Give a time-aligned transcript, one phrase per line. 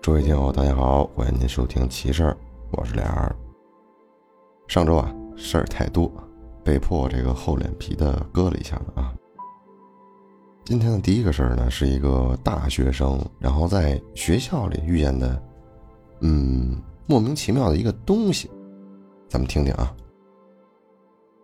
[0.00, 2.36] 诸位听友，大家好，欢迎您收听奇事儿，
[2.72, 3.36] 我是脸儿。
[4.66, 6.10] 上周啊，事儿太多，
[6.64, 9.14] 被迫这个厚脸皮的割了一下子啊。
[10.64, 15.42] 今天的第一个事儿呢，是一个大学生，然后在学校里遇见的，
[16.20, 18.50] 嗯，莫名其妙的一个东西，
[19.28, 19.94] 咱们听听啊。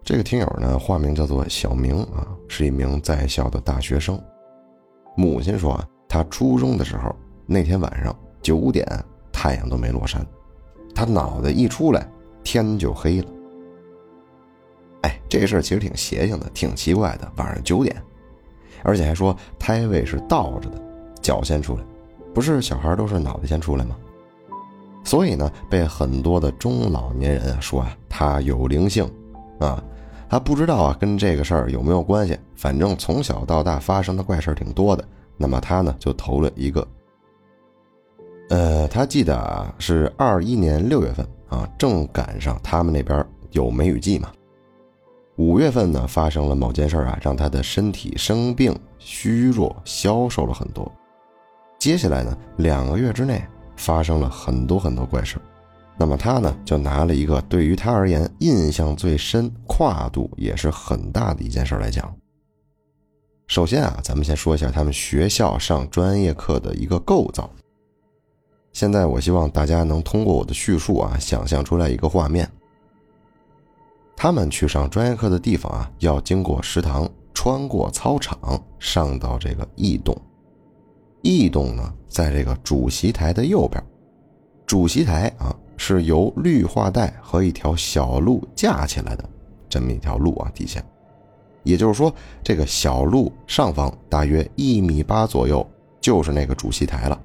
[0.05, 4.21] 这个听友呢，化名叫做小明啊，是一名在校的大学生。
[5.17, 8.15] 母亲说啊，他初中的时候，那天晚上。
[8.43, 8.87] 九点，
[9.33, 10.23] 太阳都没落山，
[10.95, 12.07] 他脑袋一出来，
[12.43, 13.29] 天就黑了。
[15.01, 17.33] 哎，这事儿其实挺邪性的，挺奇怪的。
[17.37, 17.97] 晚上九点，
[18.83, 20.79] 而且还说胎位是倒着的，
[21.23, 21.83] 脚先出来，
[22.35, 23.97] 不是小孩都是脑袋先出来吗？
[25.03, 29.11] 所以呢，被很多的中老年人说啊，他有灵性，
[29.59, 29.83] 啊，
[30.35, 32.37] 他不知道啊，跟这个事儿有没有关系？
[32.57, 35.05] 反正从小到大发生的怪事儿挺多的。
[35.37, 36.85] 那么他呢，就投了一个。
[38.49, 44.29] 呃，他记得啊，是二一年六月份啊，正赶上他们那边有梅雨季嘛。
[45.37, 50.91] 五月份呢，发生了某件事啊，让他的身体生病、虚弱、消瘦了很多。
[51.79, 53.41] 接下来呢，两个月之内
[53.77, 55.37] 发生了很多很多怪事。
[55.97, 62.15] 那么他呢，就拿了一个对于他而言印象最深、跨度也是很大的一件事来讲。
[63.47, 67.49] 首先啊，咱们先说一下他们学校上专业课的一个构造。
[68.73, 72.51] 现在我希望大家能通过我的叙述啊，想象出来一个画面。
[74.17, 80.17] 他们去上专业课的地方啊，要经过食堂，穿过操场，上到这个 E 栋。
[81.23, 83.81] E 栋呢，在这个主席台的右边。
[84.67, 89.25] 主席台啊，是由绿化带和一条小路架起来的，
[89.69, 90.83] 这么一条路啊，底下。
[91.63, 95.67] 也就是说，这个小路上方大约一米八左右，
[96.01, 97.19] 就是那个主席台了。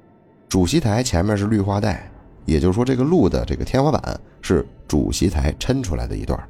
[0.48, 2.10] 主席台前面是绿化带，
[2.46, 6.42] 也就是说，这个路的这个天花板是主席台撑出来的一段。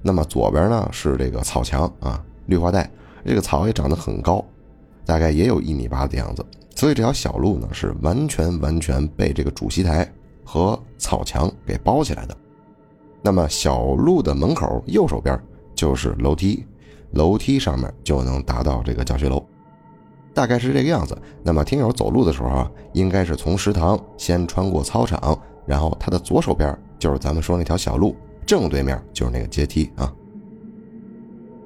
[0.00, 2.88] 那么左边呢是这个草墙啊，绿化带，
[3.24, 4.44] 这个草也长得很高，
[5.04, 6.44] 大概也有一米八的样子。
[6.74, 10.10] 所以这条小路呢是完全完全被这个主席台
[10.44, 12.36] 和草墙给包起来的。
[13.22, 15.40] 那么小路的门口右手边
[15.74, 16.66] 就是楼梯，
[17.12, 19.42] 楼梯上面就能达到这个教学楼。
[20.34, 21.16] 大概是这个样子。
[21.42, 28.16] 那么听友走路的时候啊，应该是从食堂先穿过操场，然后他的左手边就是咱们说那条小路，
[28.46, 30.12] 正对面就是那个阶梯啊。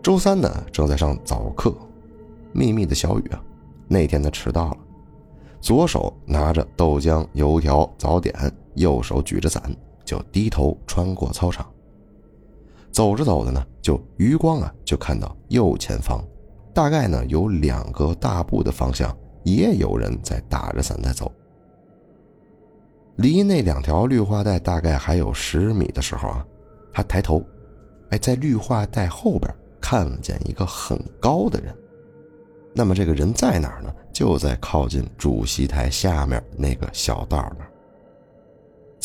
[0.03, 1.75] 周三呢，正在上早课，
[2.53, 3.43] 密密的小雨啊，
[3.89, 4.77] 那天他迟到了，
[5.61, 8.35] 左手拿着豆浆、油条、早点，
[8.77, 9.63] 右手举着伞，
[10.05, 11.67] 就低头穿过操场。
[12.93, 16.25] 走着走着呢，就余光啊，就看到右前方。
[16.73, 21.31] 大概呢，有两个大步的方向，也有人在打着伞在走。
[23.17, 26.47] 离那两条绿化带大概还有十米的时候啊，
[26.93, 27.43] 他抬头，
[28.11, 31.75] 哎，在绿化带后边看见一个很高的人。
[32.75, 33.91] 那么这个人在哪儿呢？
[34.13, 37.71] 就在靠近主席台下面那个小道那儿。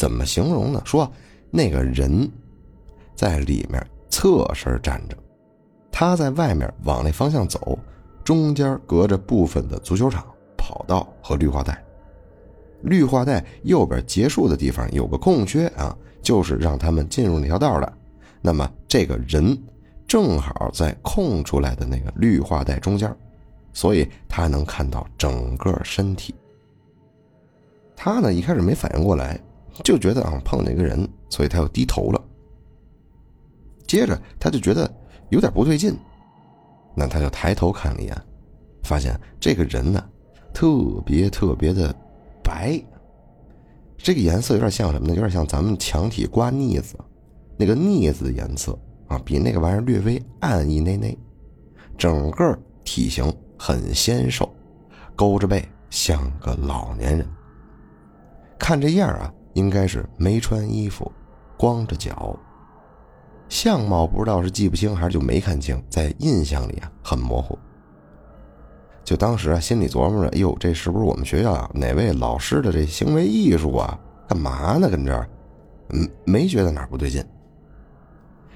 [0.02, 0.82] 怎么形容呢？
[0.84, 1.08] 说
[1.52, 2.28] 那个人
[3.14, 3.80] 在里面
[4.10, 5.16] 侧身站着。
[5.92, 7.78] 他在外面往那方向走，
[8.24, 10.26] 中间隔着部分的足球场、
[10.58, 11.80] 跑道和绿化带。
[12.82, 17.94] 绿化带右边结束的地方有个空缺啊，就是让他们进入那条道的。
[18.42, 19.56] 那么这个人
[20.08, 23.16] 正好在空出来的那个绿化带中间，
[23.72, 26.34] 所以他能看到整个身体。
[27.96, 29.40] 他呢一开始没反应过来，
[29.84, 32.22] 就觉得啊碰见一个人，所以他又低头了。
[33.86, 34.92] 接着他就觉得。
[35.32, 35.98] 有点不对劲，
[36.94, 38.22] 那他就抬头看了一眼，
[38.84, 40.04] 发现这个人呢，
[40.54, 40.68] 特
[41.06, 41.96] 别特别的
[42.44, 42.78] 白。
[43.98, 45.14] 这个颜色有点像什么呢？
[45.14, 46.98] 有点像咱们墙体刮腻子，
[47.56, 48.78] 那个腻子的颜色
[49.08, 51.18] 啊，比那个玩意儿略微暗一内内。
[51.98, 54.54] 整个体型很纤瘦，
[55.16, 57.26] 勾着背，像个老年人。
[58.60, 61.12] 看这样啊，应该是没穿衣服，
[61.58, 62.38] 光着脚。
[63.50, 67.58] 相貌不知道是记不清还是就没看清，在印象里啊很模糊。
[69.04, 74.00] 就当时啊心里琢磨着，哎呦，这是不是我们学校啊哪位老师的这行为艺术啊？
[74.28, 74.90] 干嘛呢？
[74.90, 75.28] 跟这儿，
[75.90, 77.22] 嗯，没觉得哪不对劲。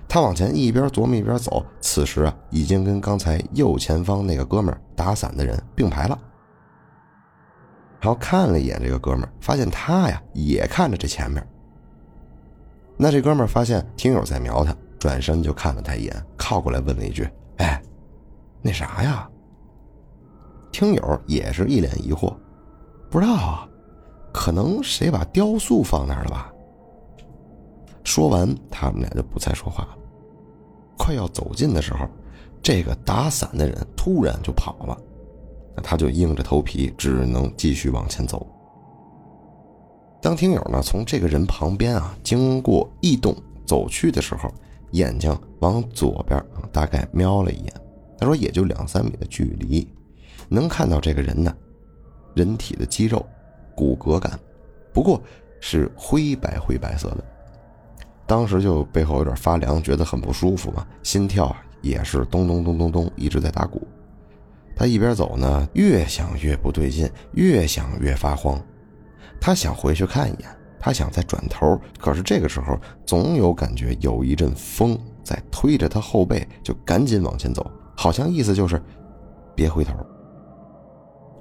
[0.08, 6.18] 他往前一边琢磨一边走，此时啊已经跟刚才右前方那个哥们儿打伞的人并排了。
[8.06, 11.44] 然后看了一眼这个哥们儿，发现他呀也看着这前面。
[12.98, 14.75] 那这哥们儿发现听友在瞄他。
[15.00, 17.81] 转身就看了他一眼，靠过来问了一句：“哎，
[18.62, 19.28] 那啥呀？
[20.72, 22.34] 听友也是一脸疑惑，
[23.10, 23.68] 不知道啊，
[24.31, 26.51] 可能谁把雕塑放那儿了吧？
[28.04, 29.98] 说完，他们俩就不再说话了。
[30.98, 32.08] 快要走近的时候，
[32.62, 34.98] 这个打伞的人突然就跑了，
[35.75, 38.48] 那他就硬着头皮只能继续往前走。
[40.22, 43.36] 当听友呢从这个人旁边啊经过异动
[43.66, 44.51] 走去的时候，
[44.92, 47.74] 眼睛往左边大概瞄了一眼，
[48.18, 49.88] 他说也就两三米的距离，
[50.48, 51.54] 能看到这个人呢，
[52.33, 53.25] 人体的肌肉、
[53.75, 54.39] 骨骼感，
[54.94, 55.22] 不过
[55.60, 57.24] 是灰白灰白色的。
[58.25, 63.88] 当时就背后有点发凉，觉得很不舒服嘛，心跳也是咚咚咚咚咚一直在打鼓。
[64.75, 68.62] 他一边走呢，越想越不对劲，越想越发慌。
[69.39, 70.50] 他想回去看一眼，
[70.80, 78.81] 他想再转头，可是这个时候总有感觉有一阵风在推着他后背，就赶紧往前走，好像意思就是
[79.56, 79.94] 别回头。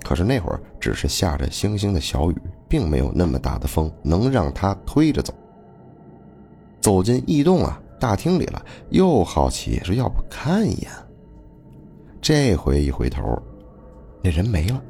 [0.04, 2.36] 可是那会儿只是下着星星的小雨，
[2.68, 5.32] 并没有那么大的风能让他推着走。
[6.80, 10.90] 走进异动啊，大厅里了，又好奇，说要不看一眼。
[12.24, 13.38] 这回一回头，
[14.22, 14.82] 那人没了。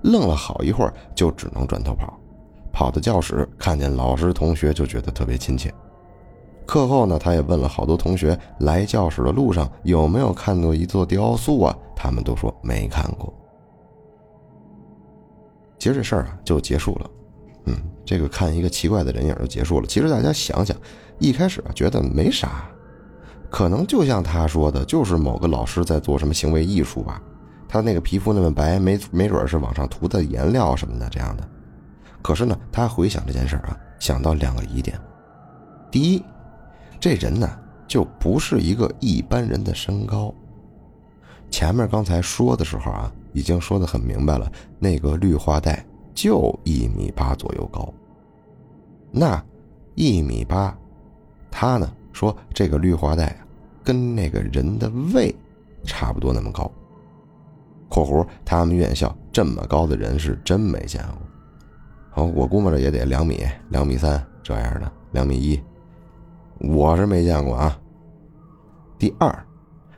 [0.00, 2.18] 愣了好一会儿，就只能转头跑。
[2.72, 5.70] 跑到教室，看见老师同学，就觉得特别亲切。
[6.64, 11.76] 课后呢，他也问了好多同学，来教室的路上有没有看到一座雕塑啊？
[11.94, 13.30] 他们都说没看过。
[15.78, 17.10] 其实这事儿啊，就结束了。
[17.66, 19.86] 嗯，这个看一个奇怪的人影就结束了。
[19.86, 20.74] 其实大家想想，
[21.18, 22.66] 一开始啊觉得没啥，
[23.52, 27.20] 可能就像他说的，就是某个老师在做什么行为艺术吧。
[27.68, 31.46] 他那个皮肤那么白，没没准是往上涂的颜料什么的这样的。
[32.22, 34.98] 可是呢，他回想这件事啊，想到两个疑点：
[35.90, 36.24] 第一，
[36.98, 37.46] 这人呢
[37.86, 40.34] 就不是一个一般人的身高。
[41.50, 45.84] 前面刚才说的时候啊，已经说的很明白了，那个绿化带。
[46.14, 47.92] 就一米八左右高，
[49.10, 49.42] 那
[49.94, 50.76] 一米八，
[51.50, 53.46] 他呢说这个绿化带啊，
[53.82, 55.34] 跟那个人的胃
[55.84, 56.70] 差不多那么高。
[57.88, 61.18] （括弧他们院校这么高的人是真没见过。）
[62.10, 65.62] 好，我估摸着也得两米、两米三这样的，两米一，
[66.58, 67.78] 我是没见过啊。
[68.98, 69.46] 第二，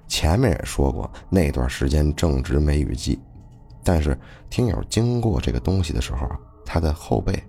[0.07, 3.19] 前面也说过，那段时间正值梅雨季。
[3.83, 4.19] 但是
[4.49, 6.27] 听友经过这个东西的时候，
[6.65, 7.43] 他的后背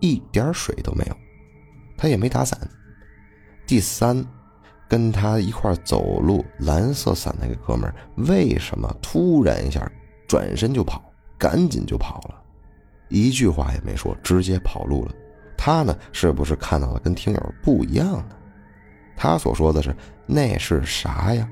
[0.00, 1.16] 一点水都没有，
[1.96, 2.58] 他也没打伞。
[3.66, 4.24] 第三，
[4.88, 9.90] 跟他一块走路蓝色伞那个哥们儿为什么突然一下
[10.28, 11.02] 转身就跑，
[11.36, 12.40] 赶紧就跑了，
[13.08, 15.14] 一句话也没说，直接跑路了？
[15.56, 18.36] 他呢，是不是看到了跟听友不一样的？
[19.16, 19.94] 他所说的是
[20.26, 21.48] 那是啥呀？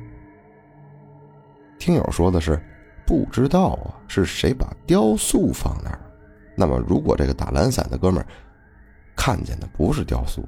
[1.79, 2.63] 听友说的是。
[3.07, 6.01] 不知道啊，是谁把雕塑放那儿？
[6.57, 8.27] 那么，如果这个打蓝伞的哥们儿
[9.15, 10.43] 看见的不是雕塑，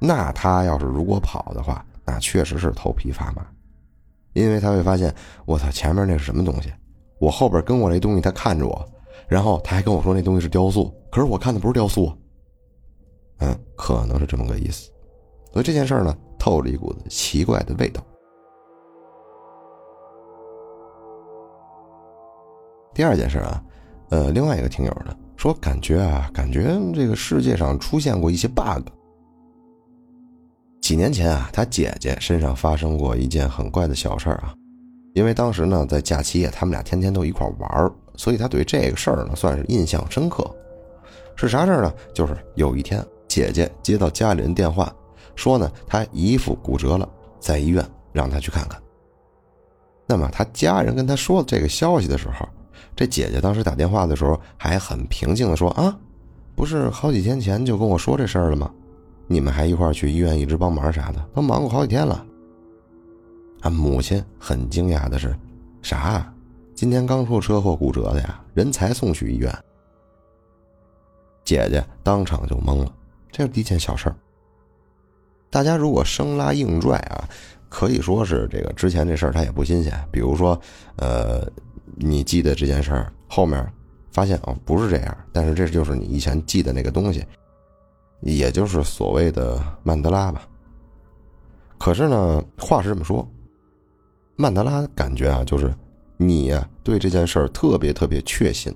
[0.00, 3.46] 那他要是如果跑的话，那确实是头皮发麻，
[4.32, 5.14] 因为他会发现，
[5.44, 6.72] 我操，前面那是什么东西？
[7.18, 8.88] 我后边跟我这东西，他看着我，
[9.28, 12.10] 然后他还跟我说那东西是雕塑，可是我看的不是雕塑。
[13.40, 14.90] 嗯，可能是这么个意思。
[15.52, 18.02] 所以这件事呢，透着一股子奇怪的味道。
[22.94, 23.62] 第二件事啊，
[24.08, 28.88] 呃，另外一个听友的说，感觉啊，感觉这个世界上出现过一些 bug。
[30.90, 34.52] 几年前啊，他姐姐身上发生过一件很怪的小事儿啊，
[35.14, 40.44] 因为当时呢在假期他们俩天天都一块玩所以他对这个事儿呢算是印象深刻。
[41.36, 41.94] 是啥事儿呢？
[42.12, 44.92] 就是有一天姐姐接到家里人电话，
[45.36, 48.76] 说呢他姨父骨折了，在医院，让他去看看。
[50.08, 52.48] 那么他家人跟他说这个消息的时候。
[52.96, 55.96] 这姐姐当时打电话的时候还很平静的说：“啊，
[56.56, 58.68] 不是好几天前就跟我说这事儿了吗？
[59.30, 62.26] 你们还一块去医院一直帮忙啥的，都忙过好几天了。”
[63.62, 65.32] 啊，母亲很惊讶的是
[65.80, 66.34] ：“啥？
[66.74, 68.42] 今天刚出车祸骨折的呀？
[68.52, 69.56] 人才送去医院。”
[71.44, 72.92] 姐姐当场就懵了，
[73.30, 74.16] 这是第一件小事儿。
[75.48, 77.28] 大家如果生拉硬拽啊，
[77.68, 79.92] 可以说是这个之前这事儿他也不新鲜。
[80.10, 80.60] 比如说，
[80.96, 81.48] 呃。
[82.02, 83.70] 你记得这件事儿，后面
[84.10, 87.22] 发现哦不是这样，但是这就是你以前记的那个东西，
[88.20, 90.46] 也就是所谓的曼德拉吧。
[91.78, 93.26] 可是呢，话是这么说，
[94.36, 95.74] 曼德拉感觉啊，就是
[96.16, 98.74] 你呀对这件事儿特别特别确信，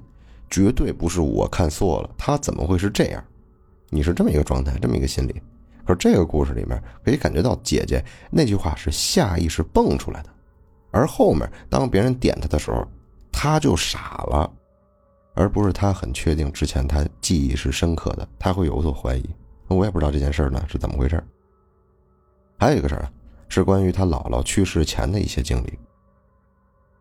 [0.49, 3.23] 绝对不是我看错了，他怎么会是这样？
[3.91, 5.41] 你是这么一个状态，这么一个心理，
[5.87, 10.31] 可是这个故事里面可以感觉到姐姐那句话是下意识蹦出来的，
[10.91, 12.85] 而后面当别人点她的时候，
[13.31, 14.51] 她就傻了，
[15.35, 19.29] 而不是他很确定之前他记忆是深刻的，他会有所怀疑。
[19.69, 21.25] 我也不知道这件事儿呢是怎么回事儿。
[22.57, 23.11] 还有一个事儿啊
[23.49, 25.79] 是关于他姥姥去世前的一些经历。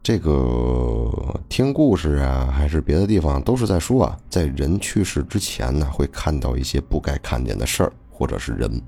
[0.01, 1.09] 这个
[1.47, 8.81] 听故事啊，还是别的地方，都是在说啊，在人去世之前呢，会看到一些不该看见的事儿，或者是人。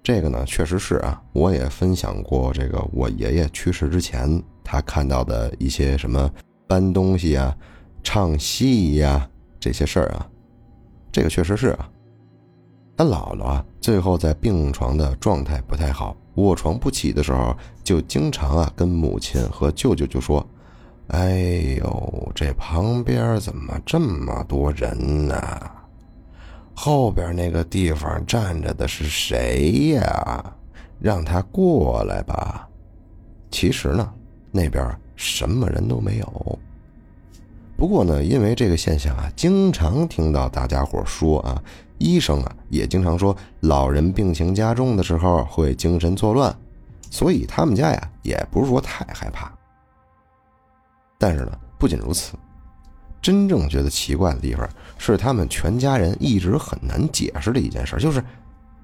[0.00, 6.30] 这个呢，确实是啊，我也分享过这个我爷爷去世之前他看到的一些什么
[6.68, 7.56] 搬东西啊、
[8.04, 10.28] 唱戏呀这些事儿啊，
[11.10, 11.90] 这个确实是啊。
[12.96, 16.16] 他姥姥啊，最后在病床的状态不太好。
[16.36, 20.46] 卧床不起的时候，就经常啊跟母亲和舅舅就说
[21.08, 25.36] ：“哎呦，这旁边怎么这么多人呢？
[26.74, 30.52] 后边那个地方站着的是谁呀？
[31.00, 32.68] 让他过来吧。”
[33.50, 34.12] 其实呢，
[34.50, 36.58] 那边什么人都没有。
[37.76, 41.62] 不过呢，因为这个现象啊，经常听到大家伙说啊。
[41.98, 46.54] 医生啊，也经常说老人病情加重的时候会精神错乱，
[47.08, 49.50] 所以他们家呀也不是说太害怕。
[51.16, 52.34] 但是呢，不仅如此，
[53.22, 58.20] 真正觉得奇怪的地方是他们全家人一直很难解释的一件事，就是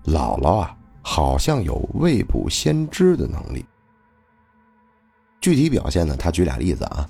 [0.05, 3.67] 姥姥啊好像有未卜先知的能力。
[5.41, 7.07] 具体表现呢，他举俩例子啊，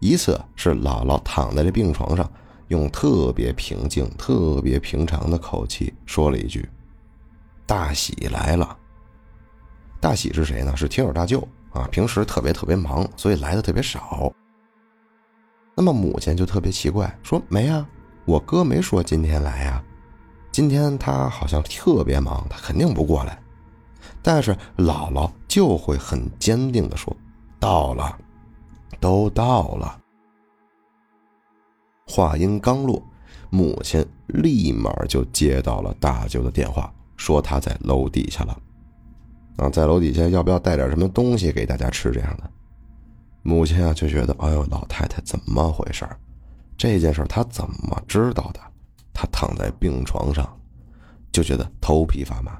[0.00, 2.28] 一次是姥姥躺在这病床上。
[2.68, 6.68] 用特别平静、特别平常的口气说了一句
[7.66, 8.78] ：“大喜来了。”
[10.00, 10.76] 大喜是谁呢？
[10.76, 11.88] 是听友大舅啊。
[11.90, 14.32] 平时特别特别忙，所以来的特别少。
[15.74, 17.84] 那么母亲就特别奇怪，说：“没啊，
[18.24, 19.82] 我哥没说今天来呀。
[20.52, 23.36] 今天他好像特别忙，他肯定不过来。”
[24.22, 27.16] 但是姥姥就会很坚定的说
[27.58, 28.16] ：“到了，
[29.00, 29.98] 都到了。”
[32.06, 33.02] 话音刚落，
[33.50, 38.56] 母亲立马就接到了大舅的电话，说他在楼底下了。
[39.56, 42.10] 啊，在楼底下要不要带点什么东西给大家吃？
[42.10, 42.50] 这样的，
[43.42, 46.08] 母亲啊就觉得，哎呦，老太太怎么回事？
[46.76, 48.60] 这件事她怎么知道的？
[49.12, 50.48] 她躺在病床上，
[51.30, 52.58] 就觉得头皮发麻。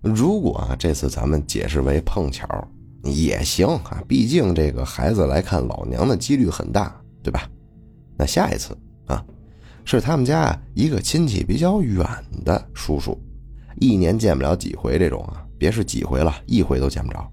[0.00, 2.46] 如果啊这次咱们解释为碰巧
[3.04, 7.48] 也行啊，毕竟这个孩子来看老娘的几率很大，对吧？
[8.16, 9.24] 那下一次啊，
[9.84, 12.06] 是他们家一个亲戚比较远
[12.44, 13.20] 的叔叔，
[13.80, 17.28] 一年见不了几回这种啊，别是几回了，一回都见不着。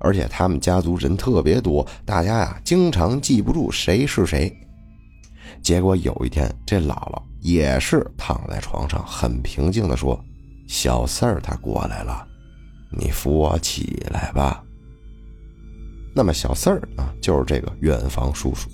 [0.00, 4.54] 而且他们家族人特别多，大家呀经常记不住谁是谁。
[5.62, 10.18] 结果有一天，这姥姥也是躺在床上，很平静地说
[10.66, 12.26] ：“小四儿他过来了，
[12.90, 14.62] 你扶我起来吧。”
[16.14, 18.68] 那么小四儿啊，就是这个远房叔叔。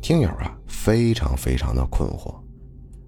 [0.00, 2.34] 听友啊，非常非常的困惑。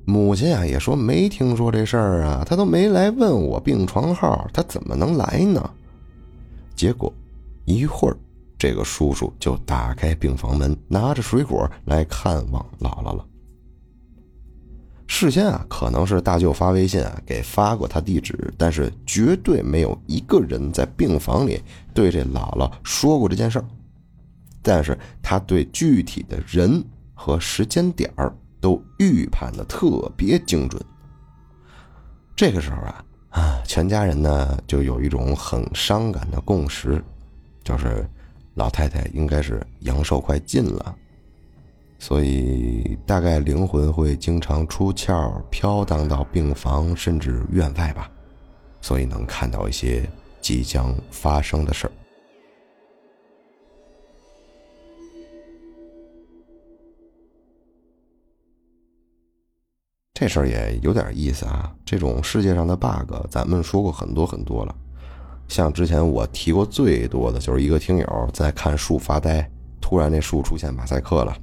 [0.06, 5.70] 母亲啊也说没听说这事儿啊，他都没来问我病床号，他怎么能来呢？
[6.74, 7.12] 结果
[7.64, 8.16] 一会儿，
[8.58, 13.24] 这个叔叔就打开病房门，拿着水果来看望姥姥了。
[15.06, 21.60] 事先啊，可能是大舅发微信啊给发过他地址，但是绝对没有一个人在病房里
[21.94, 23.64] 对这姥姥说过这件事儿。
[24.62, 30.82] 但是他对具体的人和时间点儿都预判的特别精准。
[32.36, 37.02] 这个时候啊啊，全家人呢就有一种很伤感的共识，
[37.62, 38.06] 就是
[38.54, 40.94] 老太太应该是阳寿快尽了，
[41.98, 48.10] 所以大概灵魂会经常出窍，飘荡到病房甚至院外吧，
[48.80, 50.06] 所以能看到一些
[50.40, 51.92] 即将发生的事儿。
[60.12, 61.74] 这事儿也有点意思啊！
[61.82, 64.74] 这种世界上的 bug，咱们说过很多很多了。
[65.48, 71.36] 像之前我提过最多的就是一个听友在看树发呆，突然那树出现马赛克了，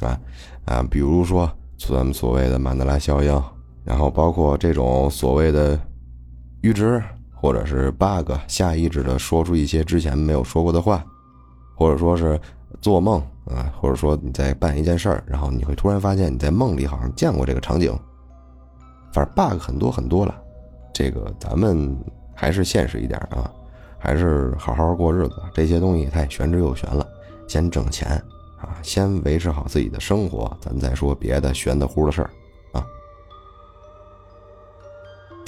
[0.00, 0.20] 啊
[0.64, 3.42] 啊，比如说咱们所谓的曼德拉效应，
[3.84, 5.78] 然后包括这种所谓的
[6.62, 7.02] 阈值
[7.40, 11.04] 或者是 bug，下意识的说出一些之前没有说过的话，
[11.74, 12.40] 或者说是
[12.80, 13.22] 做梦。
[13.48, 17.98] 啊，或者说你在办一件事儿，然后你会突然发现你在梦里好像见过这个场景。
[19.10, 20.34] 反正 bug 很多很多了，
[20.92, 21.96] 这个咱们
[22.34, 23.50] 还是现实一点啊，
[23.98, 25.36] 还是好好过日子。
[25.54, 27.08] 这些东西太玄之又玄了，
[27.46, 28.22] 先挣钱
[28.60, 32.30] 啊，先维持好自己的生活，咱再说别的玄的乎的事儿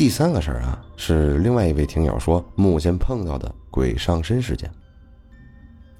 [0.00, 4.72] 第三个事儿啊，是另外一位听友说目前碰到的鬼上身事件。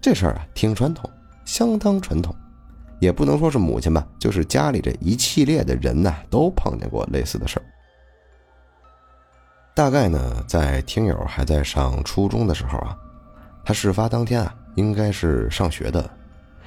[0.00, 1.11] 这事儿啊，挺传统，
[1.45, 2.35] 相当传统，
[2.99, 7.62] 也不能说是母亲吧，就是家里这一系列的人呢，都碰见过类似的事儿。
[9.75, 12.97] 大概呢，在听友还在上初中的时候啊，
[13.66, 16.09] 他事发当天啊，应该是上学的，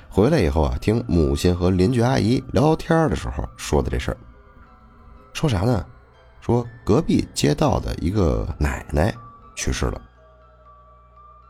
[0.08, 4.18] 回来以后啊，听母亲和邻居阿姨聊天的时候说的这事儿。
[5.34, 5.84] 说啥呢？
[6.44, 9.16] 说隔壁街道的一个奶奶
[9.56, 10.02] 去世了。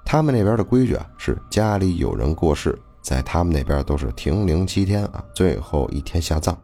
[0.06, 6.56] 他们那边的规矩啊，是家里有人过世，在他们那边都是停灵七天啊，最后一天下葬。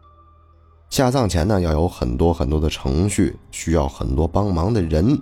[0.90, 5.20] 下葬前呢，要有很多很多的程序，需要很多帮忙的人，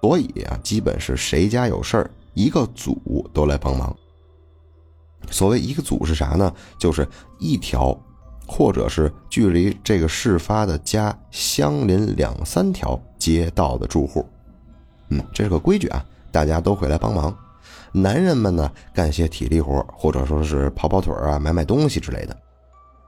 [0.00, 3.96] 所以啊，基本是谁家有事儿，一个组都来帮忙。
[5.30, 6.52] 所谓一个组是啥呢？
[6.80, 7.06] 就是
[7.38, 7.96] 一条。
[8.52, 14.26] 或者是距离这个事发的家相邻两三条街道的住户，
[15.10, 17.32] 嗯，这是个规矩啊，大家都会来帮忙。
[17.92, 22.36] 男人们呢，干些体力活，或者说是跑跑腿啊，买买东西之类的。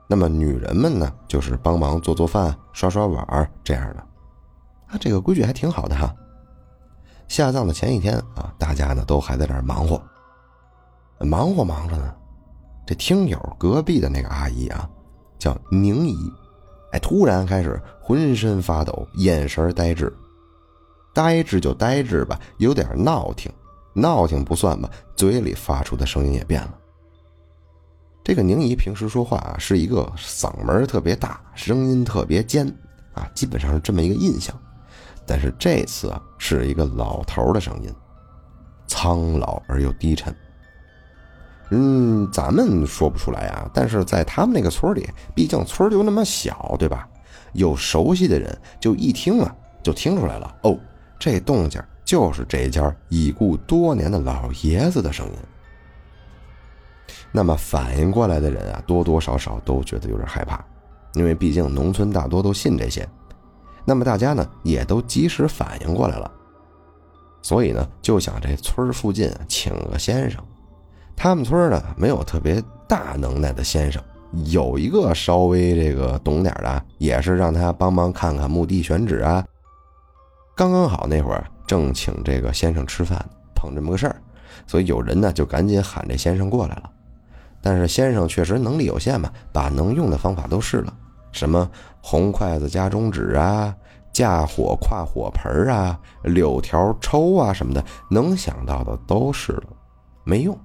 [0.06, 4.00] 那么女人们呢，就是帮忙做做饭、刷刷碗这样的。
[4.86, 6.14] 啊，这个规矩还挺好的哈。
[7.26, 10.00] 下葬的前一天啊，大家呢都还在这儿忙活，
[11.18, 12.14] 忙活忙着呢，
[12.86, 14.88] 这听友隔壁的那个阿姨啊。
[15.42, 16.32] 叫宁姨，
[16.92, 20.14] 哎，突然开始浑身发抖，眼神呆滞，
[21.12, 23.50] 呆滞就呆滞吧，有点闹挺，
[23.92, 26.78] 闹挺不算吧，嘴里发出的声音也变了。
[28.22, 32.64] 这个宁姨平时说话啊，是一个嗓门特别大，声音特别尖
[33.12, 34.56] 啊，基本上是这么一个印象。
[35.26, 37.92] 但是这次啊，是一个老头的声音，
[38.86, 40.32] 苍老而又低沉。
[41.74, 47.08] 嗯，咱们说不出来啊，但是在他们那个村里，毕竟村就那么小，对吧？
[47.54, 50.54] 有熟悉的人，就一听啊，就听出来了。
[50.64, 50.78] 哦，
[51.18, 55.32] 这动静就是这家已故多年的老爷子的声音。
[57.30, 60.62] 那么反应过来的人啊，多多少少都觉得有点害怕，
[61.14, 63.08] 因为毕竟农村大多都信这些。
[63.86, 66.30] 那么大家呢，也都及时反应过来了，
[67.40, 70.44] 所以呢，就想这村附近请个先生。
[71.16, 74.02] 他们村呢没有特别大能耐的先生，
[74.46, 79.44] 有一个稍微这个懂点的，也是让他帮忙看看墓地选址啊。
[80.56, 84.16] 刚刚好那会儿正请这个先生吃饭，碰这么个事儿，
[84.66, 86.90] 所以有人呢就赶紧喊这先生过来了。
[87.62, 90.92] 但是先生确实能力有限嘛，把能用的方法都试了，
[91.30, 91.70] 什么
[92.00, 93.74] 红筷子夹中指啊，
[94.12, 99.68] 架火跨火盆啊，柳条抽啊什么的，能想到的都试了，
[100.24, 100.58] 没用。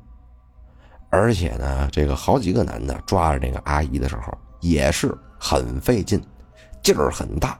[1.10, 6.22] 而且呢，这个好几个男的抓着那个阿姨的时候也是很费劲，
[6.84, 7.58] 劲儿很大。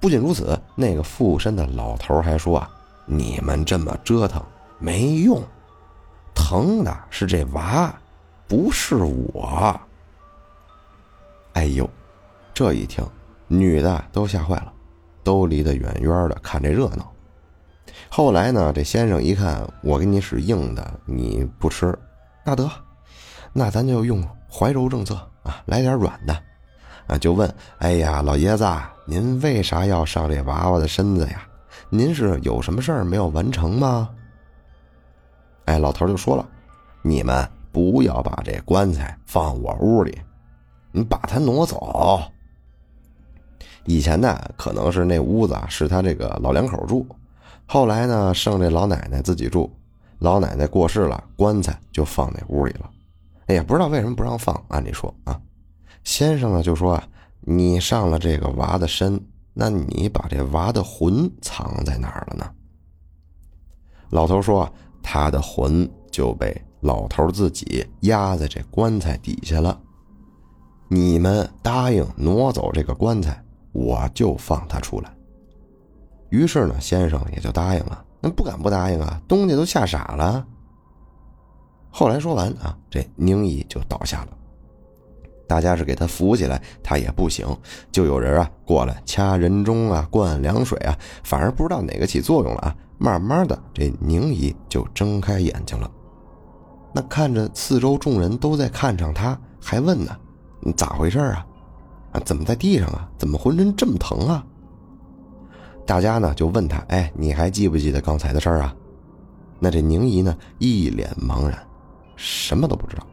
[0.00, 2.70] 不仅如此，那个附身的老头还说啊
[3.06, 4.42] ：“你们这么折腾
[4.78, 5.42] 没用，
[6.34, 7.94] 疼的是这娃，
[8.46, 9.80] 不是我。”
[11.54, 11.88] 哎呦，
[12.52, 13.04] 这一听，
[13.46, 14.72] 女的都吓坏了，
[15.24, 17.10] 都离得远远的看这热闹。
[18.10, 21.96] 后来呢，这先生一看我给你使硬的，你不吃。
[22.48, 22.70] 那得，
[23.52, 26.42] 那咱就用怀柔政策啊，来点软的，
[27.08, 28.64] 啊，就问，哎呀，老爷子，
[29.04, 31.44] 您为啥要上这娃娃的身子呀？
[31.90, 34.08] 您是有什么事儿没有完成吗？
[35.64, 36.48] 哎，老头就说了，
[37.02, 40.16] 你们不要把这棺材放我屋里，
[40.92, 42.22] 你把它挪走。
[43.86, 47.04] 以前呢，可能是那屋子是他这个老两口住，
[47.66, 49.68] 后来呢，剩这老奶奶自己住。
[50.18, 52.90] 老奶奶过世了，棺材就放那屋里了。
[53.46, 54.60] 哎呀，不知道为什么不让放。
[54.68, 55.40] 按理说啊，
[56.04, 57.08] 先生呢就说啊，
[57.40, 59.20] 你上了这个娃的身，
[59.52, 62.50] 那你把这娃的魂藏在哪儿了呢？
[64.10, 69.80] 老头说，他的魂就被老头自己压在这棺材底下了。
[70.88, 75.12] 你们答应挪走这个棺材，我就放他出来。
[76.30, 78.04] 于是呢，先生也就答应了。
[78.20, 79.20] 那不敢不答应啊！
[79.28, 80.46] 东家都吓傻了。
[81.90, 84.28] 后来说完啊，这宁姨就倒下了。
[85.48, 87.46] 大家是给她扶起来，她也不醒，
[87.92, 92.76] 就有人啊过来掐人中啊，灌凉水啊，反而不知道哪个起作用了啊。
[92.98, 95.90] 慢慢的，这宁姨就睁开眼睛了。
[96.92, 100.16] 那看着四周众人都在看上他，还问呢
[100.60, 101.46] ：“你咋回事啊？
[102.12, 103.08] 啊，怎么在地上啊？
[103.18, 104.44] 怎么浑身这么疼啊？”
[105.86, 108.74] 大家呢就问他：“哎，你还记不记得刚才的事儿啊？”
[109.58, 111.56] 那这宁姨呢一脸茫然，
[112.16, 113.06] 什么都不知道。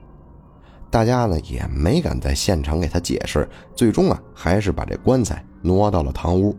[0.89, 6.55] 大家呢也没敢在现场给他解释，最终啊还是把这棺材挪到了堂屋。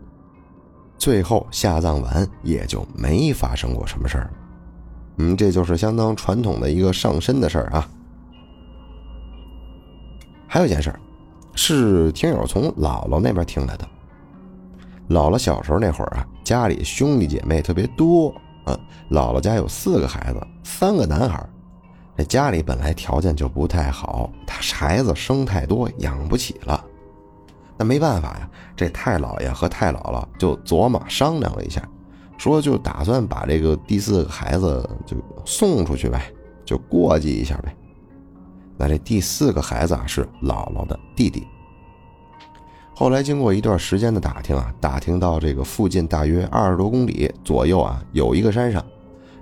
[0.97, 4.29] 最后下葬完也就没发生过什么事儿。
[5.17, 7.89] 嗯，这就是相当传统的一个上身的事儿啊。
[10.47, 10.99] 还有一件事儿，
[11.53, 13.87] 是听友从姥姥那边听来的。
[15.09, 18.29] 姥姥小时候那会儿啊，家里兄弟姐妹特别多
[18.63, 18.77] 啊。
[19.11, 21.47] 姥姥家有四个孩子，三个男孩
[22.17, 26.83] 这家里本来条件就不太好，他孩子生太多，养不起了。
[27.77, 31.87] 那没办法呀，这太姥爷和太姥姥就琢磨商量了一下，
[32.37, 37.75] 说就打算把这个第四个孩子就送出去呗，就过继一下呗。
[38.77, 41.45] 那这第四个孩子啊是姥姥的弟弟。
[42.97, 48.81] 后来经过一段时间的打听啊，打听到这个附近大约二十多公里左右啊，有一个山上，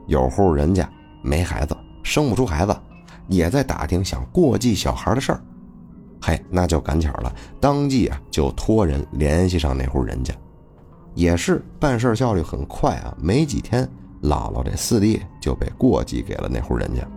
[0.07, 0.89] 有户人家
[1.21, 2.75] 没孩子，生不出孩子，
[3.27, 5.41] 也在打听想过继小孩的事儿。
[6.19, 10.33] 嘿，那就赶巧了，当即啊就托人联系上那户人家，
[11.13, 13.87] 也是办事效率很快啊，没几天，
[14.23, 17.07] 姥姥这四弟就被过继给了那户人家。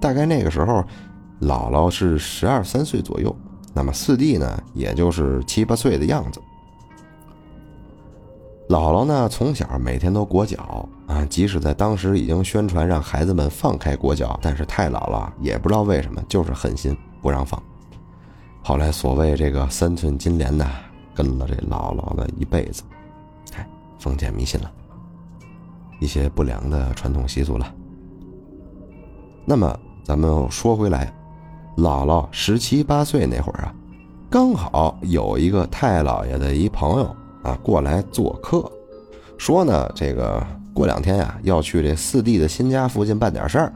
[0.00, 0.82] 大概那个时候，
[1.42, 3.36] 姥姥是十二三岁左右，
[3.74, 6.40] 那么四弟呢，也就是七八岁的样子。
[8.68, 17.60] 姥姥呢，从小每天都裹脚啊，即使在当时已经宣传让孩子们放开裹脚，但是太姥姥也不知道为什么，就是狠心不让放。
[18.62, 20.70] 后来，所谓这个三寸金莲呐，
[21.14, 22.82] 跟了这姥姥的一辈子，
[23.54, 24.70] 哎，封建迷信了，
[25.98, 27.74] 一些不良的传统习俗了。
[29.44, 31.12] 那么，咱们说回来，
[31.76, 33.74] 姥姥十七八岁那会儿啊，
[34.28, 38.70] 刚好有一个太姥爷的一朋友啊过来做客，
[39.38, 43.72] 说呢，这个过两天呀要去这四弟的新家附近办点事儿。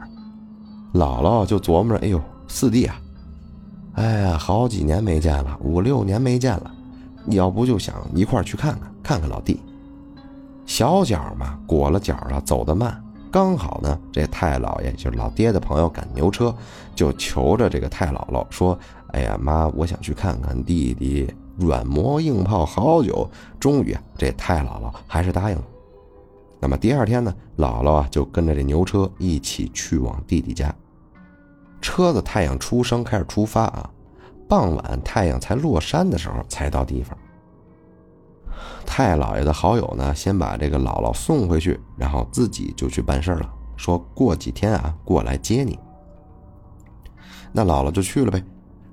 [0.93, 2.95] 姥姥就琢磨着，哎呦，四弟啊。
[3.93, 6.71] 哎呀，好几年没见了，五六年没见了，
[7.27, 9.59] 要不就想一块去看看，看看老弟。
[10.65, 13.03] 小脚嘛，裹了脚了，走得慢。
[13.31, 16.55] 刚好呢，这太姥爷就是老爹的朋友赶牛车，
[16.95, 18.77] 就求着这个太姥姥说
[19.13, 23.27] ：“哎呀妈，我想去看看弟弟。”软磨硬泡好久，
[23.59, 25.63] 终于啊这太姥姥还是答应了。
[26.59, 30.71] 那么第二天呢，姥姥啊就跟着这牛车一起去往弟弟家。
[31.81, 33.89] 车子太阳初升开始出发啊，
[34.47, 37.17] 傍晚太阳才落山的时候才到地方。
[38.85, 45.77] 太姥爷的好友呢，先把这个姥姥送回去，然后自己就去办事儿了，说过几天啊过来接你。
[47.51, 48.43] 那姥姥就去了呗，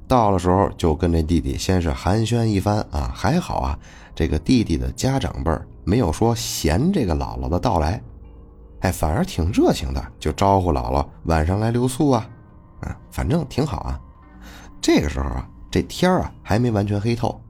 [0.07, 3.79] 到了时候就跟这弟弟先是寒暄一番啊，还好啊，
[4.14, 8.03] 这个弟弟的家长辈儿没有说嫌这个姥姥的到来，
[8.81, 12.29] 哎，反而挺热情的，就招呼姥姥晚上来留宿啊。
[13.11, 14.00] 反正挺好啊。
[14.81, 17.40] 这个时候啊，这天儿啊还没完全黑透。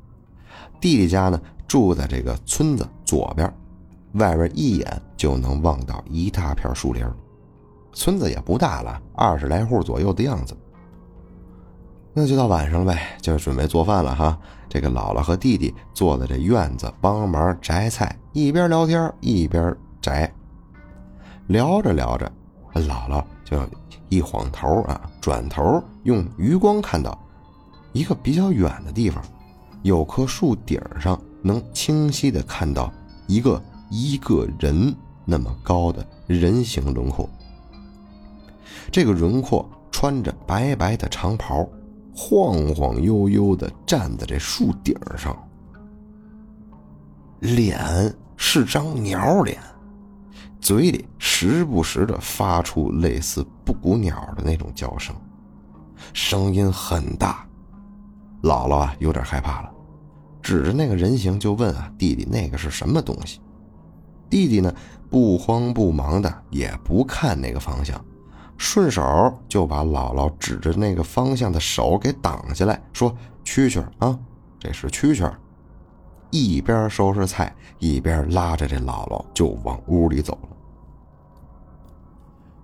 [0.80, 1.40] 弟弟家呢
[1.74, 3.52] 住在这个村子左边，
[4.12, 7.04] 外边一眼就能望到一大片树林。
[7.92, 10.56] 村子也不大了，二十来户左右的样子。
[12.12, 14.38] 那就到晚上了呗，就准备做饭了哈。
[14.68, 20.32] 这个姥姥和弟弟坐在这院子帮忙摘菜，一边聊天一边摘。
[21.48, 22.30] 聊着聊着，
[22.72, 23.60] 姥姥就。
[24.10, 27.18] 一晃头啊，转头用余光看到，
[27.92, 29.20] 一个比较远的地方，
[29.82, 32.90] 有棵树顶上能清晰的看到
[33.26, 34.94] 一个一个人
[35.26, 37.28] 那么高的人形轮廓。
[38.90, 41.68] 这个轮廓穿着白白的长袍，
[42.16, 45.36] 晃晃悠悠的站在这树顶上，
[47.40, 47.78] 脸
[48.36, 49.60] 是张鸟脸。
[50.60, 55.14] 嘴里时不时的发出类似布谷鸟的那种叫声，
[56.14, 57.46] 声音很大。
[58.42, 59.70] 姥姥啊，有点害怕了，
[60.44, 63.40] 指着那个人形就问啊：“弟弟，那个是什么东西？”
[64.28, 64.72] 弟弟呢，
[65.08, 68.04] 不慌不忙的，也不看那个方向，
[68.58, 73.10] 顺手就把姥姥指着那个方向的手给挡下来，说
[73.42, 74.18] ：“蛐蛐啊，
[74.60, 75.32] 这是蛐蛐。”
[76.30, 80.48] 一边收拾菜，一边拉着这姥姥就往屋里走了。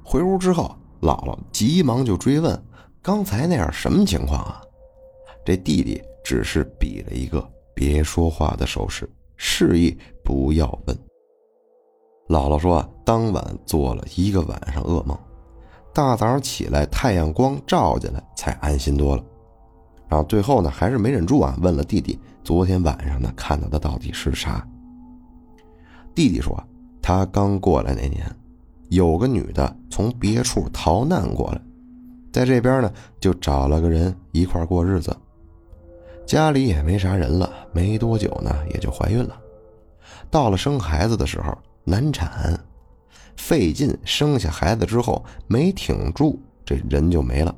[0.04, 2.62] 回屋之后，姥姥急忙就追问
[3.00, 4.60] ：“刚才那样什么情况啊？”
[5.46, 7.48] 这弟弟只是比了一个
[7.80, 10.94] 别说话的手势，示意不要问。
[12.28, 15.18] 姥姥说：“当晚做了一个晚上噩梦，
[15.94, 19.24] 大早上起来太阳光照进来，才安心多了。
[20.10, 24.68] 然后最后呢，还是没忍住啊，问了弟弟昨天晚上呢看到的到底是啥。”
[26.14, 26.62] 弟弟说
[27.00, 28.30] ：“他刚过来那年。”
[28.90, 31.62] 有个女的从别处逃难过来，
[32.30, 35.16] 在这边呢就找了个人一块过日子，
[36.30, 39.36] 家里也没啥人了，没多久呢也就怀孕了。
[40.30, 42.56] 到了生孩子的时候难产，
[43.36, 47.52] 费劲生下孩子之后没挺住，这人就没了。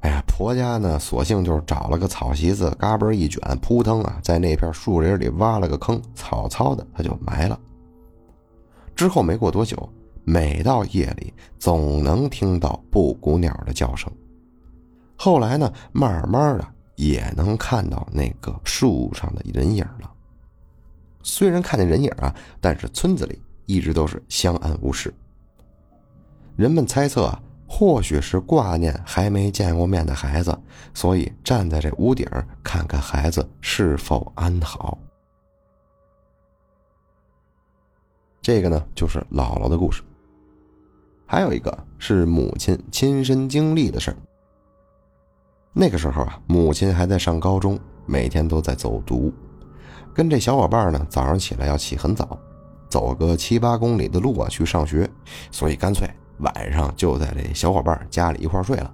[0.00, 7.58] 哎呀，婆家呢，索性就是找了个草席子，嘎嘣一卷，扑腾啊，在那片树林里挖了个坑，草草的他就埋了。
[8.94, 9.88] 之后没过多久，
[10.22, 14.12] 每到夜里总能听到布谷鸟的叫声。
[15.16, 16.66] 后来呢，慢慢的
[17.08, 20.12] 也能看到那个树上的人影了。
[21.22, 25.12] 虽然看见人影啊，但是村子里一直都是相安无事。
[26.56, 27.42] 人们猜测啊。
[27.72, 30.58] 或许是挂念还没见过面的孩子，
[30.92, 32.26] 所以站在这屋顶
[32.64, 34.98] 看看孩子是否安好。
[38.42, 40.02] 这个呢，就是姥姥的故事。
[41.26, 44.16] 还有一个是母亲亲身经历的事儿。
[45.72, 49.32] 那个时候啊，母亲还在上高中，每天都在走读，
[50.12, 52.38] 跟这小伙伴呢，早上起来要起很早，
[52.88, 55.08] 走个七八公里的路啊去上学，
[55.50, 56.08] 所以干脆。
[56.38, 58.90] 晚上就在这小伙伴家里一块睡了，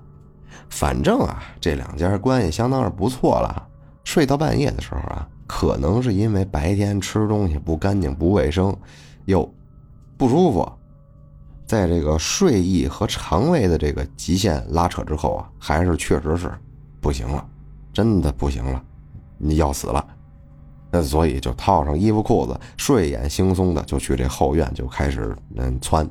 [0.69, 3.69] 反正啊，这两家关系相当是不错了。
[4.03, 8.77] 睡到半夜的时候啊，可能是因为白天吃东西不干净、不卫生，
[9.27, 9.49] 又
[10.17, 10.69] 不舒服，
[11.67, 16.51] 在这个睡意和肠胃的这个极限拉扯之后啊，还是确实是
[17.07, 17.49] 不行了，
[17.93, 18.83] 真的不行了，
[19.39, 20.05] 你要死了。
[20.91, 26.05] 那所以就套上衣服裤子，睡眼惺忪的就去这后院就开始嗯窜。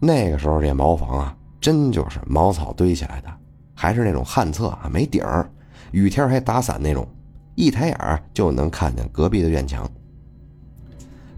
[0.00, 3.32] 那个时候这茅房啊，真就是茅草堆起来的，
[3.76, 5.48] 还是那种旱厕啊，没顶儿，
[5.92, 7.06] 雨天还打伞那种，
[7.54, 9.88] 一抬眼就能看见隔壁的院墙。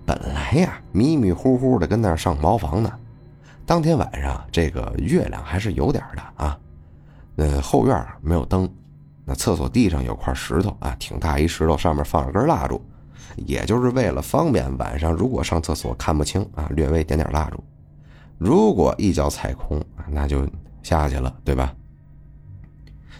[0.06, 2.90] 本来呀，迷迷糊糊的跟那儿上茅房呢。
[3.66, 6.58] 当天晚上，这个月亮还是有点的啊。
[7.40, 8.68] 呃后院没有灯，
[9.24, 12.80] 那厕所地上有块石头啊，挺大一石头，上面放着根蜡烛，
[13.36, 17.62] 也就是为了方便晚上如果上厕所看不清啊，略微点点蜡烛。
[18.36, 20.46] 如果一脚踩空，那就
[20.82, 21.74] 下去了，对吧？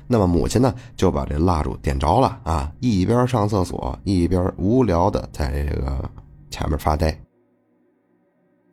[0.06, 6.10] 那么母亲呢，就把这蜡烛点着了啊，一边上厕所，一边无聊的在这个
[6.50, 7.18] 前面发呆。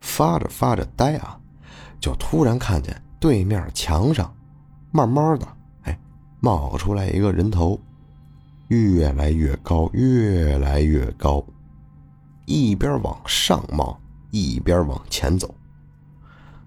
[0.02, 1.40] 发着发着呆啊，
[2.00, 4.34] 就突然看见对面墙上，
[4.92, 5.48] 慢慢的，
[5.84, 6.00] 哎，
[6.40, 7.80] 冒出来一个人头，
[8.70, 11.46] 越来越高，越来越高，
[12.46, 14.00] 一边往上冒，
[14.32, 15.54] 一边往前走。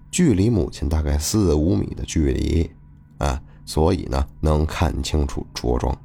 [0.09, 2.69] 距离母亲大概四五米的距离，
[3.17, 5.97] 啊，所以呢能看清楚着装。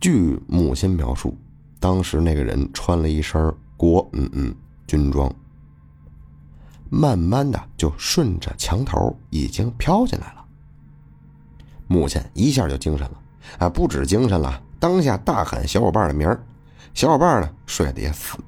[0.00, 1.36] 据母亲描述，
[1.80, 4.54] 当时那个人穿了一身国嗯嗯
[4.86, 5.34] 军装，
[6.94, 10.44] 慢慢的就顺着墙头已经飘进来了。
[11.88, 13.20] 母亲一下就精神了，
[13.58, 16.40] 啊，不止精神了，当下大喊小伙伴的名儿，
[16.94, 18.38] 小伙伴呢睡得也死，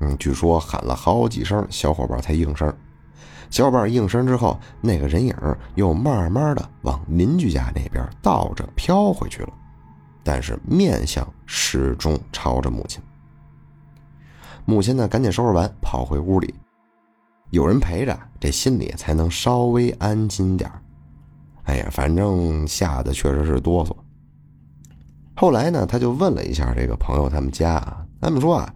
[0.00, 2.72] 嗯，据说喊了好几声，小伙伴才应声。
[3.48, 5.34] 小伙伴应声之后，那个人影
[5.76, 9.52] 又慢慢的往邻居家那边倒着飘回去了，
[10.24, 13.00] 但是面相始终朝着母亲。
[14.64, 16.52] 母亲呢，赶紧收拾完，跑回屋里，
[17.54, 20.70] 有人陪着，这心里才能稍微安心点
[21.62, 23.96] 哎呀，反正吓得确实是哆嗦。
[25.36, 27.80] 后来呢，他就问了一下这个朋友他们家，
[28.20, 28.74] 他们说啊，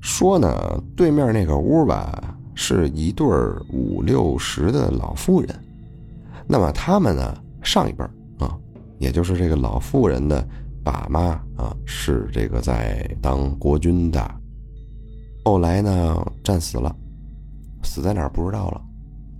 [0.00, 2.34] 说呢，对面那个屋吧。
[2.60, 3.24] 是一对
[3.72, 5.48] 五六十的老妇人，
[6.44, 7.40] 那么他们呢？
[7.62, 8.02] 上一辈
[8.40, 8.58] 啊，
[8.98, 10.44] 也就是这个老妇人的
[10.82, 14.28] 爸妈啊，是这个在当国军的，
[15.48, 16.94] 后来呢战死了，
[17.82, 18.82] 死在哪儿不知道了，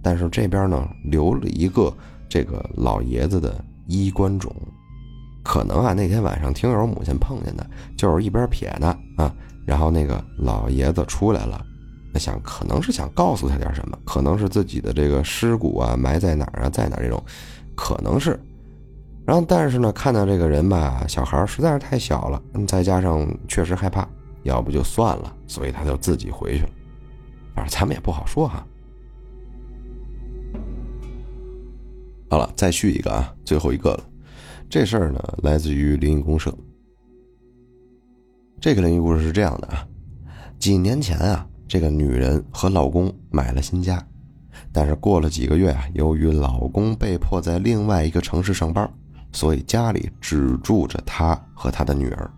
[0.00, 1.92] 但是这边呢留了一个
[2.30, 4.50] 这个老爷子的衣冠冢，
[5.44, 9.30] 可能啊那天晚上听友母亲碰见的，就是一边撇呢啊，
[9.66, 11.62] 然后那个老爷子出来了。
[12.10, 17.22] 那想可能是想告诉他点什么，可能是自己的这个尸骨啊埋在哪儿啊，在哪儿这种，
[17.76, 18.40] 可能是。
[19.26, 24.08] 然后但是呢，看到这个人吧，小孩实在是太小了，再加上确实害怕，
[24.42, 26.70] 要不就算了，所以他就自己回去了。
[27.54, 28.66] 反正咱们也不好说哈。
[32.30, 34.04] 好了，再续一个啊，最后一个了。
[34.68, 36.54] 这事儿呢，来自于灵异公社。
[38.60, 39.86] 这个灵异故事是这样的啊，
[40.58, 41.46] 几年前啊。
[41.66, 44.02] 这个女人和老公买了新家，
[44.72, 48.90] 但是过了几个月啊，由于老公被迫在另外一个城市上班，
[49.32, 52.30] 所以家里只住着她和她的女儿。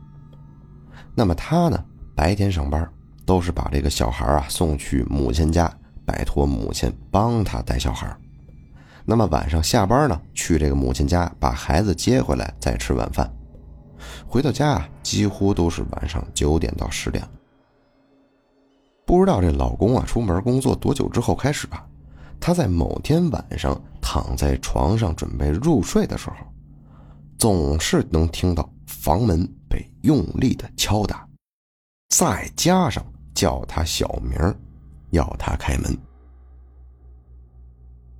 [1.14, 1.84] 那么她呢，
[2.20, 2.86] 白天上班
[3.24, 8.14] 都是把这个小孩啊送去母亲家，拜托母亲帮她带小孩。
[9.06, 13.34] 那么晚上下班呢，去这个母亲家把孩子接回来，再吃晚饭。
[14.28, 17.26] 回到家啊，几乎都是晚上九点到十点。
[19.06, 21.82] 不知道这老公啊，出门工作多久之后开始啊，
[22.38, 26.36] 他在某天晚上躺在床上准备入睡的时候，
[27.38, 31.26] 总是能听到房门被用力的敲打，
[32.10, 34.36] 再加上叫他小名，
[35.10, 35.96] 要他开门。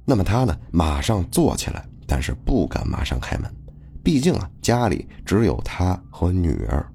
[0.05, 3.53] 那么他呢，马上坐起来，但是不敢马上开门，
[4.03, 6.89] 毕竟啊，家里只有他和女儿，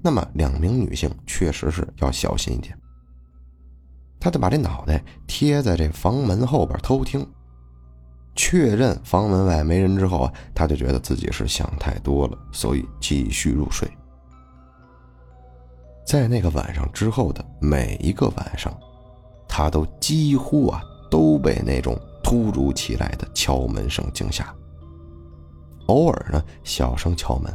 [0.00, 2.76] 那么两名女性确实是要小心一点。
[4.20, 7.28] 他就把这脑袋贴在这房门后边偷听，
[8.36, 13.90] 确认房门外没人之后啊，他就觉得自己是想太多了，所以继续入睡。
[16.08, 18.72] 在那个晚上之后的每一个晚上，
[19.46, 21.94] 他都几乎啊都被那种
[22.24, 24.50] 突如其来的敲门声惊吓。
[25.88, 27.52] 偶尔呢小声敲门，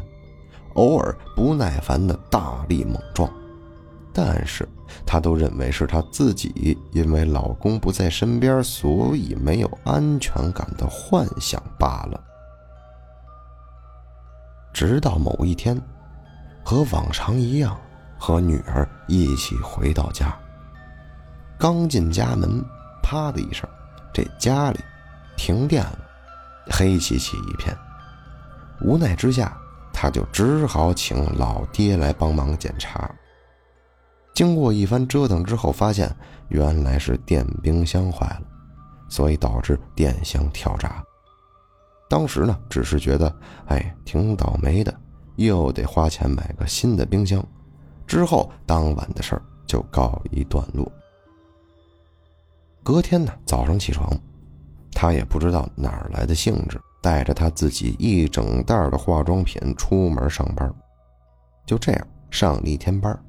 [0.76, 3.28] 偶尔不耐烦的大力猛撞。
[4.14, 4.70] 但是，
[5.04, 12.24] 她都认为是她自己因为老公不在身边，所以没有安全感的幻想罢了。
[14.72, 15.82] 直到某一天，
[16.64, 17.76] 和往常一样，
[18.26, 20.34] 和女儿一起回到家，
[21.60, 22.64] 刚进家门，
[23.02, 23.70] 啪的一声，
[24.14, 24.80] 这家里
[25.36, 26.00] 停电了，
[26.72, 27.78] 黑漆漆一片。
[28.80, 29.58] 无奈之下，
[29.92, 33.14] 他就只好请老爹来帮忙检查。
[34.34, 36.10] 经过一番折腾之后，发现
[36.48, 38.44] 原来是电冰箱坏了，
[39.10, 41.04] 所以导致电箱跳闸。
[42.10, 44.98] 当时呢，只是觉得哎挺倒霉的，
[45.36, 47.46] 又得花钱买个新的冰箱。
[48.14, 50.88] 之后当晚的事儿就告一段落。
[52.84, 54.08] 隔天呢，早上起床，
[54.92, 60.72] 他也不知道哪儿来的兴致，带着他自己一整袋的化妆品出门上班。
[61.66, 63.20] 就这样上了一天班。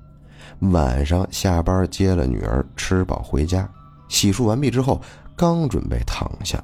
[0.73, 3.67] 晚上下班接了女儿，吃饱回家，
[4.11, 5.01] 洗漱完毕之后，
[5.35, 6.63] 刚准备躺下，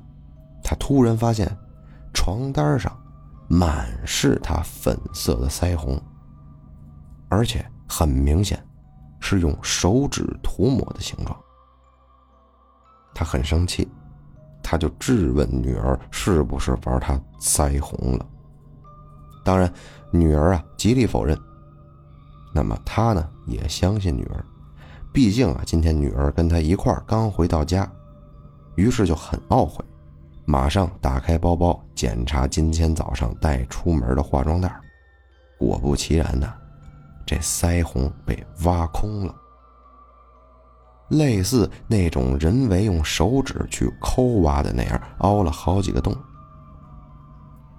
[0.63, 1.51] 他突然发现
[2.13, 2.95] 床单上
[3.49, 5.99] 满是他粉色的腮红，
[7.31, 8.65] 而且很明显
[9.19, 11.37] 是用手指涂抹的形状。
[13.13, 13.89] 他很生气，
[14.63, 18.25] 他就质问女儿是不是玩他腮红了。
[19.45, 19.71] 当然，
[20.13, 21.37] 女儿啊极力否认。
[22.55, 24.45] 那么他呢也相信女儿，
[25.13, 27.91] 毕竟啊今天女儿跟他一块儿刚回到家，
[28.77, 29.85] 于是就很懊悔，
[30.45, 34.81] 马上打开包包检查今天早上带出门的化妆袋，
[35.59, 36.55] 果不其然呐，
[37.31, 39.33] 这腮红被挖空了，
[41.11, 46.13] 类似那种人为用手指去抠挖的那样，凹了好几个洞。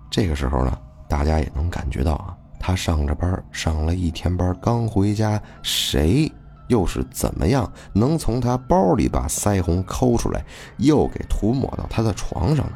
[0.09, 2.33] 这个时候呢，大家也能感觉到啊。
[2.61, 6.31] 他上着班，上了一天班，刚回家，谁
[6.69, 10.45] 又是怎么样能从他包里把腮红抠出来，
[10.77, 12.73] 又给涂抹到他的床上呢？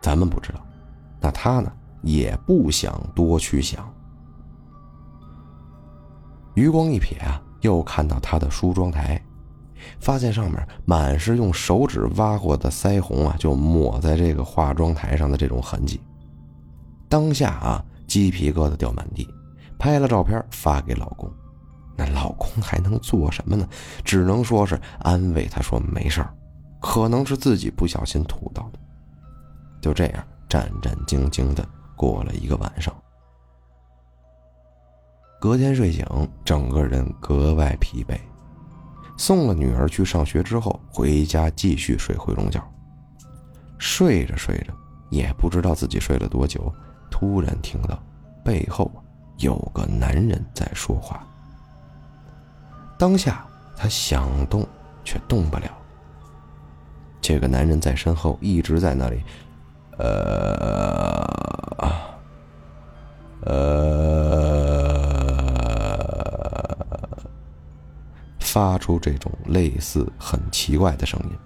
[0.00, 0.64] 咱们不知道，
[1.20, 3.92] 那他呢也不想多去想。
[6.58, 9.22] 余光一瞥啊，又看到他的梳妆台，
[10.00, 16.00] 发现上面满是用手指挖过的腮红啊，就抹在这个化妆台上的这种痕迹。
[17.08, 17.84] 当下啊。
[18.08, 19.28] 鸡皮疙瘩掉满地，
[19.78, 21.30] 拍了照片发给老公，
[21.94, 23.68] 那老公还能做什么呢？
[24.02, 26.34] 只能说是安慰他说没事儿，
[26.80, 28.78] 可能是自己不小心涂到的。
[29.82, 31.62] 就这样战战兢兢的
[31.94, 32.90] 过了一个晚上。
[35.40, 36.04] 隔天睡醒，
[36.44, 38.18] 整个人格外疲惫。
[39.16, 42.62] 送了女儿去上学之后，回家继续睡回笼觉。
[43.78, 44.72] 睡着睡着，
[45.10, 46.72] 也不知道自己睡了多久。
[47.10, 47.98] 突然听到
[48.44, 48.90] 背后
[49.38, 51.26] 有个男人在说话。
[52.98, 53.44] 当下
[53.76, 54.66] 他想动
[55.04, 55.70] 却动不了。
[57.20, 59.22] 这个男人在身后一直在那里，
[59.98, 61.24] 呃，
[63.42, 64.87] 呃，
[68.52, 71.38] 发出这种类似很奇怪的声音。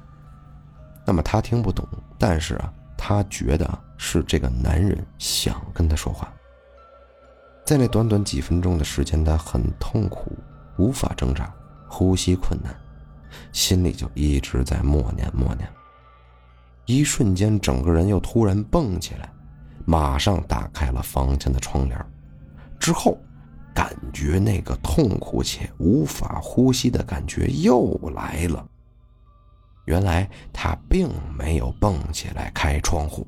[1.05, 1.87] 那么他听不懂，
[2.19, 2.73] 但是啊。
[3.05, 6.33] 他觉得是这个男人想跟他说话。
[7.67, 10.39] 在那短短几分钟的时间，他很痛苦，
[10.77, 11.53] 无法挣扎，
[11.89, 12.73] 呼吸困难，
[13.51, 15.69] 心里就一直在默念默念。
[16.87, 19.29] 一瞬间，整个人又突然蹦起来，
[19.85, 22.07] 马上打开了房间的窗帘，
[22.79, 23.19] 之后，
[23.75, 28.67] 感觉那个痛苦且无法呼吸的感觉又来了。
[29.87, 33.27] 原来他并没有蹦起来开窗户，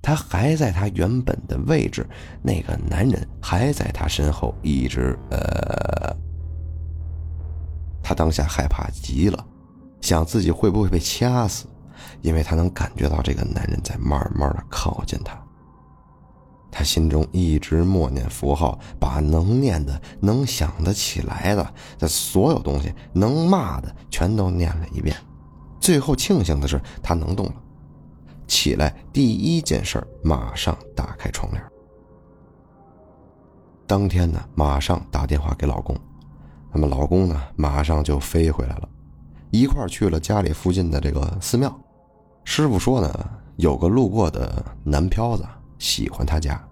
[0.00, 2.06] 他还在他原本的位置，
[2.40, 6.16] 那个男人还在他身后，一直呃。
[8.02, 9.44] 他当下害怕极了，
[10.00, 11.66] 想自己会不会被掐死，
[12.22, 15.40] 因为他能感觉到这个男人在慢慢的靠近他。
[16.70, 25.16] 他心中一直默念符号，把能念的、能想得起来的，这所有东西能骂的全都念了一遍。
[25.80, 27.54] 最后庆幸的是，他能动了。
[28.46, 31.64] 起来，第一件事马上打开窗帘。
[33.86, 35.96] 当天呢，马上打电话给老公。
[36.72, 38.88] 那么老公呢，马上就飞回来了，
[39.50, 41.76] 一块去了家里附近的这个寺庙。
[42.44, 45.44] 师傅说呢，有个路过的男漂子
[45.80, 46.62] 喜欢他家，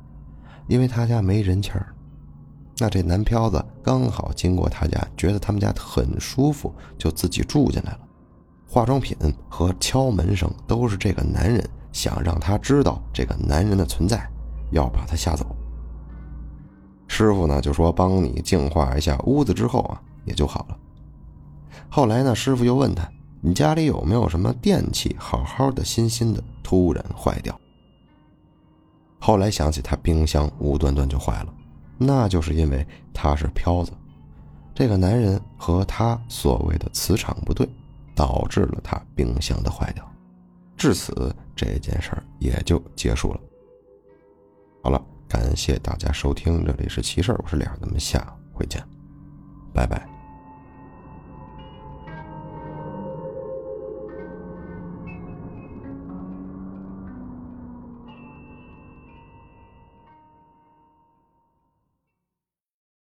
[0.68, 1.92] 因为他家没人气儿。
[2.78, 8.00] 那这男漂子刚好经过他家，觉得他们家很舒服，就自己住进来了。
[8.68, 9.16] 化妆品
[9.48, 14.30] 和敲门声都是这个男人想让他知道这个男人的存在，
[14.70, 15.56] 要把他吓走。
[17.08, 20.78] 师傅呢就说帮你净化一下屋子之后啊也就好了。
[21.88, 27.58] 后来呢，师傅又问他：“你家里有没有什么电器好好的、新新的，突然坏掉？”
[29.18, 31.54] 后来想起他冰箱无端端就坏了，
[31.96, 33.92] 那就是因为他是飘子，
[34.74, 37.68] 这个男人和他所谓的磁场不对。
[38.18, 40.04] 导致了他冰箱的坏掉，
[40.76, 43.40] 至此这件事儿也就结束了。
[44.82, 48.82] 好了，感谢大家收听，这里是奇事，我是脸，咱们下回见，
[49.72, 50.17] 拜拜。